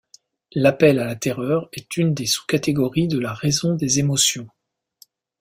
L'appel 0.53 0.97
à 0.97 1.05
la 1.05 1.15
terreur 1.15 1.69
est 1.73 1.95
une 1.95 2.15
des 2.15 2.25
sous-catégories 2.25 3.07
de 3.07 3.19
la 3.19 3.35
raison 3.35 3.75
des 3.75 3.99
émotions. 3.99 4.47